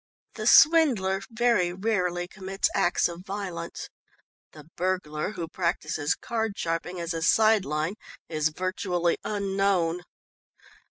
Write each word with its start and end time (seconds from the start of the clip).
The 0.33 0.47
swindler 0.47 1.21
very 1.29 1.71
rarely 1.71 2.27
commits 2.27 2.69
acts 2.73 3.07
of 3.07 3.21
violence. 3.23 3.87
The 4.51 4.63
burglar 4.75 5.33
who 5.33 5.47
practises 5.47 6.15
card 6.15 6.53
sharping 6.57 6.99
as 6.99 7.13
a 7.13 7.21
side 7.21 7.65
line, 7.65 7.93
is 8.27 8.49
virtually 8.49 9.19
unknown. 9.23 10.01